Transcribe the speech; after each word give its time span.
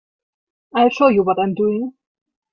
I'll 0.73 0.89
show 0.89 1.09
you 1.09 1.21
what 1.21 1.37
I'm 1.39 1.53
doing. 1.53 1.93